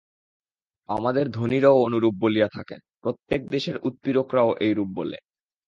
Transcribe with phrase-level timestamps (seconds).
[0.89, 5.17] আমাদের ধনীরাও অনুরূপ বলিয়া থাকেন, প্রত্যেক দেশের উৎপীড়করাও এইরূপ বলে।